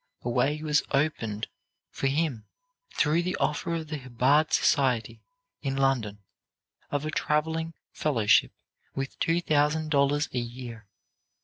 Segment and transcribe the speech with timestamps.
[0.23, 1.47] A way was opened
[1.91, 2.47] for him,
[2.95, 5.21] through the offer of the Hibbard Society,
[5.61, 6.23] in London,
[6.89, 8.51] of a traveling fellowship
[8.95, 10.87] with two thousand dollars a year.